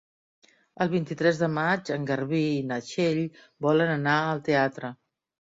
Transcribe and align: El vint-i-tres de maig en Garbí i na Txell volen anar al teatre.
El 0.85 0.87
vint-i-tres 0.93 1.41
de 1.41 1.49
maig 1.57 1.91
en 1.97 2.07
Garbí 2.13 2.41
i 2.55 2.65
na 2.71 2.79
Txell 2.89 3.21
volen 3.69 3.95
anar 3.99 4.19
al 4.33 4.43
teatre. 4.51 4.93